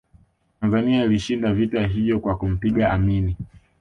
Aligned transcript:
tanzania 0.61 1.03
ilishinda 1.03 1.53
vita 1.53 1.87
hivyo 1.87 2.19
kwa 2.19 2.37
kumpiga 2.37 2.91
amini 2.91 3.35